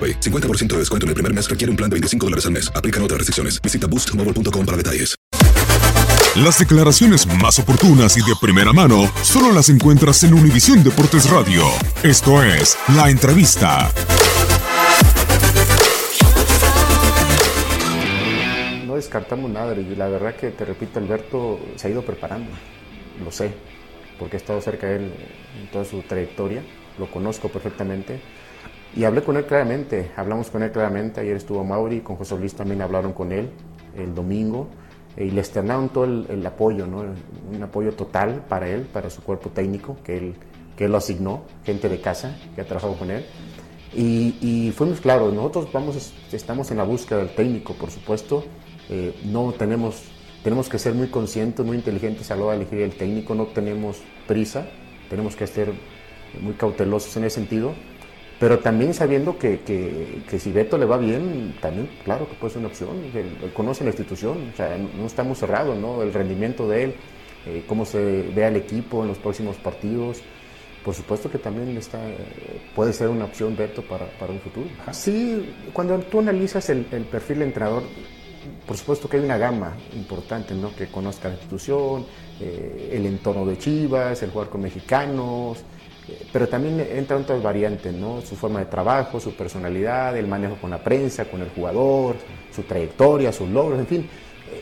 AroPay. 0.00 0.20
50% 0.20 0.68
de 0.68 0.78
descuento 0.78 1.04
en 1.04 1.08
el 1.08 1.14
primer 1.14 1.34
mes 1.34 1.48
requiere 1.48 1.70
un 1.70 1.76
plan 1.76 1.90
de 1.90 1.94
25 1.94 2.26
dólares 2.26 2.46
al 2.46 2.52
mes. 2.52 2.72
Aplican 2.74 3.02
otras 3.02 3.18
restricciones. 3.18 3.60
Visita 3.60 3.86
boostmobile.com 3.86 4.64
para 4.64 4.76
detalles. 4.76 5.20
Las 6.36 6.60
declaraciones 6.60 7.26
más 7.26 7.58
oportunas 7.58 8.16
y 8.16 8.20
de 8.20 8.36
primera 8.40 8.72
mano 8.72 9.10
solo 9.22 9.52
las 9.52 9.68
encuentras 9.68 10.22
en 10.22 10.32
Univisión 10.32 10.84
Deportes 10.84 11.28
Radio. 11.28 11.64
Esto 12.04 12.40
es 12.44 12.78
La 12.94 13.10
Entrevista. 13.10 13.90
No 18.86 18.94
descartamos 18.94 19.50
nada 19.50 19.74
y 19.74 19.96
la 19.96 20.08
verdad 20.08 20.36
que 20.36 20.50
te 20.50 20.64
repito, 20.64 21.00
Alberto 21.00 21.58
se 21.74 21.88
ha 21.88 21.90
ido 21.90 22.02
preparando, 22.02 22.50
lo 23.24 23.32
sé, 23.32 23.50
porque 24.16 24.36
he 24.36 24.38
estado 24.38 24.60
cerca 24.60 24.86
de 24.86 24.96
él 24.96 25.12
en 25.60 25.70
toda 25.72 25.84
su 25.84 26.00
trayectoria, 26.02 26.62
lo 26.96 27.10
conozco 27.10 27.48
perfectamente 27.48 28.20
y 28.94 29.04
hablé 29.04 29.22
con 29.22 29.36
él 29.36 29.46
claramente, 29.46 30.10
hablamos 30.16 30.50
con 30.50 30.62
él 30.62 30.72
claramente, 30.72 31.20
ayer 31.20 31.36
estuvo 31.36 31.64
Mauri, 31.64 32.00
con 32.00 32.16
José 32.16 32.36
Luis 32.36 32.54
también 32.54 32.82
hablaron 32.82 33.12
con 33.12 33.32
él 33.32 33.50
el 33.96 34.14
domingo 34.14 34.68
y 35.16 35.30
le 35.30 35.40
externaron 35.40 35.88
todo 35.88 36.04
el, 36.04 36.46
apoyo, 36.46 36.86
¿no? 36.86 37.04
un 37.52 37.62
apoyo 37.62 37.92
total 37.92 38.44
para 38.48 38.68
él, 38.68 38.82
para 38.82 39.10
su 39.10 39.22
cuerpo 39.22 39.50
técnico, 39.50 39.96
que 40.04 40.16
él, 40.16 40.34
que 40.76 40.86
él 40.86 40.92
lo 40.92 40.98
asignó, 40.98 41.42
gente 41.64 41.88
de 41.88 42.00
casa 42.00 42.36
que 42.54 42.60
ha 42.60 42.64
trabajado 42.64 42.94
con 42.94 43.10
él. 43.10 43.24
Y, 43.94 44.36
y 44.40 44.72
fuimos 44.72 45.00
claros, 45.00 45.34
nosotros 45.34 45.68
vamos, 45.72 46.14
estamos 46.32 46.70
en 46.70 46.76
la 46.76 46.84
búsqueda 46.84 47.18
del 47.18 47.34
técnico, 47.34 47.74
por 47.74 47.90
supuesto, 47.90 48.44
eh, 48.88 49.14
no 49.24 49.52
tenemos, 49.52 50.02
tenemos 50.42 50.68
que 50.68 50.78
ser 50.78 50.94
muy 50.94 51.08
conscientes, 51.08 51.64
muy 51.66 51.76
inteligentes 51.76 52.30
a 52.30 52.36
la 52.36 52.44
hora 52.44 52.56
de 52.56 52.62
elegir 52.62 52.80
el 52.80 52.92
técnico, 52.92 53.34
no 53.34 53.46
tenemos 53.46 53.98
prisa, 54.26 54.68
tenemos 55.08 55.34
que 55.34 55.46
ser 55.46 55.72
muy 56.40 56.54
cautelosos 56.54 57.16
en 57.16 57.24
ese 57.24 57.36
sentido, 57.36 57.74
pero 58.40 58.58
también 58.60 58.94
sabiendo 58.94 59.38
que, 59.38 59.60
que, 59.60 60.38
si 60.38 60.50
Beto 60.50 60.78
le 60.78 60.86
va 60.86 60.96
bien, 60.96 61.54
también, 61.60 61.90
claro 62.04 62.26
que 62.26 62.34
puede 62.36 62.54
ser 62.54 62.60
una 62.60 62.68
opción. 62.68 62.96
Él, 63.14 63.52
conoce 63.52 63.84
la 63.84 63.90
institución, 63.90 64.50
o 64.54 64.56
sea, 64.56 64.78
no 64.78 65.04
estamos 65.04 65.38
cerrados, 65.38 65.76
¿no? 65.76 66.02
El 66.02 66.10
rendimiento 66.14 66.66
de 66.66 66.84
él, 66.84 66.94
eh, 67.44 67.62
cómo 67.68 67.84
se 67.84 68.22
ve 68.34 68.46
al 68.46 68.56
equipo 68.56 69.02
en 69.02 69.08
los 69.08 69.18
próximos 69.18 69.56
partidos. 69.56 70.22
Por 70.82 70.94
supuesto 70.94 71.30
que 71.30 71.36
también 71.36 71.76
está, 71.76 72.00
puede 72.74 72.94
ser 72.94 73.10
una 73.10 73.26
opción 73.26 73.54
Beto 73.54 73.82
para, 73.82 74.06
para 74.18 74.32
un 74.32 74.40
futuro. 74.40 74.66
Sí, 74.92 75.54
cuando 75.74 75.98
tú 75.98 76.20
analizas 76.20 76.70
el, 76.70 76.86
el, 76.92 77.04
perfil 77.04 77.40
del 77.40 77.48
entrenador, 77.48 77.82
por 78.66 78.74
supuesto 78.74 79.06
que 79.06 79.18
hay 79.18 79.22
una 79.22 79.36
gama 79.36 79.76
importante, 79.92 80.54
¿no? 80.54 80.74
Que 80.74 80.86
conozca 80.86 81.28
la 81.28 81.34
institución, 81.34 82.06
eh, 82.40 82.88
el 82.94 83.04
entorno 83.04 83.44
de 83.44 83.58
Chivas, 83.58 84.22
el 84.22 84.30
jugar 84.30 84.48
con 84.48 84.62
mexicanos, 84.62 85.62
pero 86.32 86.48
también 86.48 86.80
entran 86.80 87.22
otras 87.22 87.42
variantes, 87.42 87.92
¿no? 87.92 88.20
Su 88.20 88.36
forma 88.36 88.60
de 88.60 88.66
trabajo, 88.66 89.20
su 89.20 89.34
personalidad, 89.34 90.16
el 90.16 90.26
manejo 90.26 90.56
con 90.56 90.70
la 90.70 90.82
prensa, 90.82 91.24
con 91.24 91.40
el 91.42 91.50
jugador, 91.50 92.16
su 92.54 92.62
trayectoria, 92.62 93.32
sus 93.32 93.48
logros, 93.48 93.78
en 93.78 93.86
fin. 93.86 94.08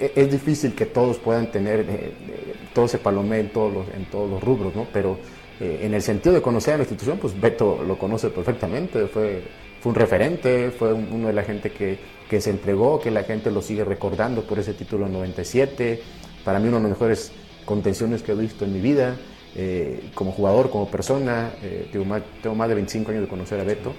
E-, 0.00 0.12
es 0.14 0.30
difícil 0.30 0.74
que 0.74 0.86
todos 0.86 1.18
puedan 1.18 1.50
tener 1.50 1.80
eh, 1.80 1.84
eh, 1.90 2.54
todo 2.72 2.86
ese 2.86 2.98
palomé 2.98 3.40
en 3.40 3.50
todos 3.50 3.72
los, 3.72 3.88
en 3.94 4.04
todos 4.06 4.30
los 4.30 4.42
rubros, 4.42 4.74
¿no? 4.74 4.86
Pero 4.92 5.18
eh, 5.60 5.80
en 5.82 5.94
el 5.94 6.02
sentido 6.02 6.34
de 6.34 6.42
conocer 6.42 6.74
a 6.74 6.76
la 6.78 6.82
institución, 6.82 7.18
pues 7.18 7.38
Beto 7.38 7.82
lo 7.86 7.98
conoce 7.98 8.30
perfectamente, 8.30 9.06
fue, 9.06 9.42
fue 9.80 9.90
un 9.90 9.96
referente, 9.96 10.70
fue 10.70 10.92
uno 10.92 11.28
de 11.28 11.32
la 11.32 11.42
gente 11.42 11.70
que, 11.70 11.98
que 12.28 12.40
se 12.40 12.50
entregó, 12.50 13.00
que 13.00 13.10
la 13.10 13.22
gente 13.24 13.50
lo 13.50 13.62
sigue 13.62 13.84
recordando 13.84 14.42
por 14.42 14.58
ese 14.58 14.74
título 14.74 15.08
97, 15.08 16.00
para 16.44 16.58
mí 16.58 16.68
uno 16.68 16.78
de 16.78 16.82
los 16.82 16.90
mejores 16.90 17.32
contenciones 17.64 18.22
que 18.22 18.32
he 18.32 18.34
visto 18.34 18.64
en 18.64 18.72
mi 18.72 18.80
vida. 18.80 19.16
Eh, 19.56 20.10
como 20.14 20.32
jugador, 20.32 20.68
como 20.68 20.88
persona, 20.88 21.52
eh, 21.62 21.88
tengo, 21.92 22.04
más, 22.04 22.22
tengo, 22.42 22.56
más, 22.56 22.68
de 22.68 22.74
25 22.74 23.12
años 23.12 23.22
de 23.22 23.28
conocer 23.28 23.60
a 23.60 23.64
Beto 23.64 23.94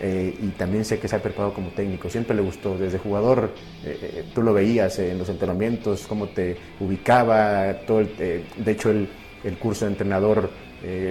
eh, 0.00 0.32
y 0.40 0.48
también 0.50 0.84
sé 0.84 1.00
que 1.00 1.08
se 1.08 1.16
ha 1.16 1.22
preparado 1.22 1.52
como 1.52 1.70
técnico. 1.70 2.08
Siempre 2.08 2.36
le 2.36 2.42
gustó, 2.42 2.78
desde 2.78 2.98
jugador, 2.98 3.50
tú 4.34 4.42
lo 4.42 4.54
veías 4.54 4.98
en 5.00 5.18
los 5.18 5.28
entrenamientos, 5.28 6.06
cómo 6.06 6.28
te 6.28 6.56
ubicaba, 6.78 7.74
todo 7.86 7.98
de 7.98 8.44
hecho 8.66 8.90
el, 8.90 9.08
el, 9.42 9.58
curso 9.58 9.84
de 9.84 9.90
entrenador 9.90 10.48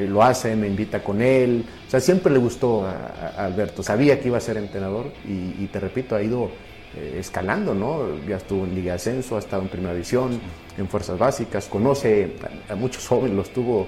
lo 0.08 0.24
hace, 0.24 0.56
me 0.56 0.68
invita 0.68 1.04
con 1.04 1.22
él. 1.22 1.66
O 1.86 1.92
sea, 1.92 2.00
siempre 2.00 2.32
le 2.32 2.40
gustó 2.40 2.86
a, 2.86 3.46
Alberto, 3.46 3.84
sabía 3.84 4.20
que 4.20 4.30
iba 4.30 4.38
a 4.38 4.42
ser 4.42 4.58
entrenador 4.58 5.12
y, 5.28 5.62
y 5.62 5.70
te 5.72 5.80
repito, 5.80 6.16
ha 6.16 6.24
ido 6.24 6.50
escalando, 6.96 7.74
¿no? 7.74 8.18
Ya 8.28 8.38
estuvo 8.38 8.66
en 8.66 8.76
Liga 8.76 8.96
Ascenso, 8.96 9.36
ha 9.36 9.40
estado 9.40 9.62
en 9.62 9.70
Primera 9.70 9.94
División, 9.94 10.40
en 10.78 10.88
Fuerzas 10.88 11.20
Básicas, 11.20 11.68
conoce 11.68 12.36
a, 12.70 12.76
muchos 12.76 13.08
jóvenes, 13.08 13.36
los 13.36 13.50
tuvo 13.52 13.88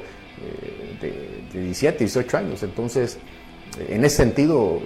eh, 1.01 1.47
de, 1.53 1.59
17, 1.59 1.99
18 1.99 2.37
años, 2.37 2.63
entonces, 2.63 3.17
eh, 3.79 3.87
en 3.89 4.05
ese 4.05 4.17
sentido, 4.17 4.79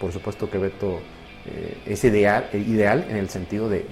por 0.00 0.12
supuesto 0.12 0.50
que 0.50 0.58
Beto 0.58 1.00
eh, 1.46 1.78
es 1.86 2.04
ideal, 2.04 2.48
ideal 2.52 3.06
en 3.08 3.16
el 3.16 3.28
sentido 3.28 3.68
de, 3.68 3.84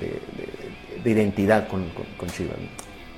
identidad 1.05 1.69
con, 1.69 1.89
con, 2.17 2.29
Chivas. 2.29 2.57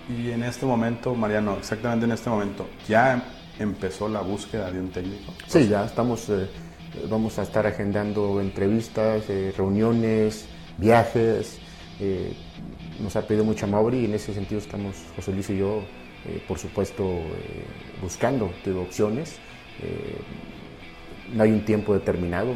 Y 0.09 0.31
en 0.31 0.43
este 0.43 0.67
momento, 0.67 1.15
Mariano, 1.15 1.57
exactamente 1.59 2.07
en 2.07 2.13
este 2.13 2.31
momento, 2.31 2.67
¿ya 2.89 3.23
empezó 3.59 4.09
la 4.09 4.21
búsqueda 4.21 4.71
de 4.71 4.81
un 4.81 4.91
técnico? 4.91 5.33
Sí, 5.47 5.69
ya 5.69 5.85
estamos 5.85 6.31
vamos 7.09 7.39
a 7.39 7.43
estar 7.43 7.67
agendando 7.67 8.41
entrevistas, 8.41 9.25
reuniones, 9.57 10.47
viajes. 10.79 11.59
Eh, 12.01 12.33
nos 13.01 13.17
ha 13.17 13.27
pedido 13.27 13.45
mucho 13.45 13.67
a 13.67 13.69
Mauri 13.69 13.99
y 14.01 14.05
en 14.07 14.15
ese 14.15 14.35
sentido 14.35 14.61
estamos, 14.61 14.97
José 15.17 15.33
Luis 15.33 15.51
y 15.51 15.59
yo, 15.59 15.83
eh, 16.27 16.43
por 16.47 16.59
supuesto, 16.59 17.05
eh, 17.05 17.65
buscando 18.01 18.51
opciones. 18.81 19.39
no 21.35 21.43
hay 21.43 21.51
un 21.51 21.65
tiempo 21.65 21.95
determinado, 21.95 22.55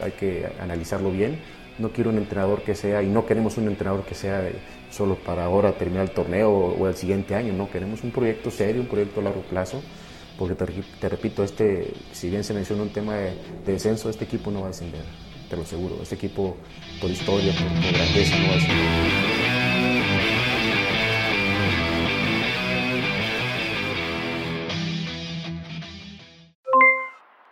hay 0.00 0.12
que 0.12 0.46
analizarlo 0.60 1.10
bien. 1.10 1.38
No 1.78 1.90
quiero 1.90 2.10
un 2.10 2.18
entrenador 2.18 2.62
que 2.62 2.74
sea, 2.74 3.02
y 3.02 3.08
no 3.08 3.26
queremos 3.26 3.58
un 3.58 3.66
entrenador 3.66 4.04
que 4.04 4.14
sea 4.14 4.48
solo 4.90 5.16
para 5.16 5.44
ahora 5.44 5.72
terminar 5.72 6.04
el 6.04 6.10
torneo 6.12 6.50
o 6.50 6.88
el 6.88 6.94
siguiente 6.94 7.34
año, 7.34 7.52
no, 7.52 7.68
queremos 7.68 8.04
un 8.04 8.12
proyecto 8.12 8.50
serio, 8.50 8.80
un 8.80 8.86
proyecto 8.86 9.20
a 9.20 9.24
largo 9.24 9.42
plazo 9.42 9.82
porque 10.38 10.54
te, 10.54 11.08
repito, 11.08 11.44
este, 11.44 11.94
si 12.12 12.28
bien 12.28 12.42
se 12.42 12.54
menciona 12.54 12.82
un 12.82 12.92
tema 12.92 13.14
de, 13.14 13.36
descenso, 13.66 14.10
este 14.10 14.24
equipo 14.24 14.50
no 14.50 14.60
va 14.60 14.66
a 14.66 14.70
descender. 14.70 15.04
te 15.48 15.56
lo 15.56 15.62
aseguro. 15.62 15.96
Este 16.02 16.16
equipo, 16.16 16.56
por 17.00 17.10
historia, 17.10 17.52
por, 17.52 17.68
por 17.68 17.92
grandeza, 17.92 18.38
no 18.38 18.48
va 18.48 18.54
a 18.54 18.60
ser. 18.60 19.34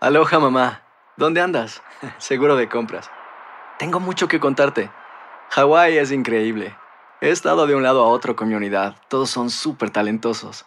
Aloha 0.01 0.41
mamá, 0.41 0.83
¿dónde 1.17 1.41
andas? 1.41 1.81
Seguro 2.19 2.57
de 2.57 2.69
compras. 2.69 3.09
Tengo 3.79 4.01
mucho 4.01 4.27
que 4.27 4.41
contarte. 4.41 4.91
Hawái 5.51 5.97
es 5.97 6.11
increíble. 6.11 6.75
He 7.21 7.31
estado 7.31 7.69
de 7.69 7.77
un 7.77 7.85
lado 7.85 8.03
a 8.03 8.09
otro 8.09 8.35
con 8.35 8.49
mi 8.49 8.55
unidad. 8.57 8.97
Todos 9.07 9.31
son 9.31 9.49
súper 9.49 9.91
talentosos. 9.91 10.67